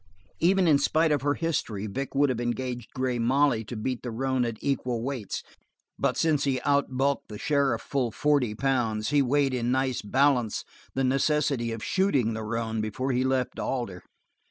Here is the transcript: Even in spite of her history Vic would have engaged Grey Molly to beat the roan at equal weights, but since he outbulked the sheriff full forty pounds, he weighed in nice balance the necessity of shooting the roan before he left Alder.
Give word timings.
Even 0.39 0.67
in 0.67 0.79
spite 0.79 1.11
of 1.11 1.21
her 1.21 1.35
history 1.35 1.85
Vic 1.85 2.15
would 2.15 2.29
have 2.29 2.41
engaged 2.41 2.89
Grey 2.95 3.19
Molly 3.19 3.63
to 3.65 3.75
beat 3.77 4.01
the 4.01 4.09
roan 4.09 4.45
at 4.45 4.57
equal 4.59 5.03
weights, 5.03 5.43
but 5.99 6.17
since 6.17 6.43
he 6.43 6.59
outbulked 6.61 7.27
the 7.27 7.37
sheriff 7.37 7.83
full 7.83 8.09
forty 8.09 8.55
pounds, 8.55 9.09
he 9.09 9.21
weighed 9.21 9.53
in 9.53 9.69
nice 9.71 10.01
balance 10.01 10.65
the 10.95 11.03
necessity 11.03 11.71
of 11.71 11.83
shooting 11.83 12.33
the 12.33 12.41
roan 12.41 12.81
before 12.81 13.11
he 13.11 13.23
left 13.23 13.59
Alder. 13.59 14.01